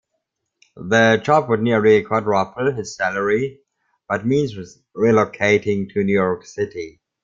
The 0.77 1.21
job 1.23 1.47
would 1.47 1.61
nearly 1.61 2.01
quadruple 2.01 2.71
his 2.71 2.95
salary, 2.95 3.59
but 4.09 4.25
means 4.25 4.55
relocating 4.97 5.93
to 5.93 6.03
New 6.03 6.13
York 6.15 6.43
City. 6.47 6.99